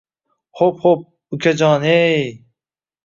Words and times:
Xo’p-xo’p, 0.57 0.99
ukajon-yey… 1.33 2.21